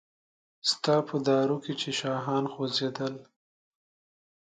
ستا 0.69 0.95
په 1.09 1.15
دارو 1.27 1.57
کې 1.63 1.73
چې 1.81 1.89
شاهان 1.99 2.43
خوځیدل 2.53 3.13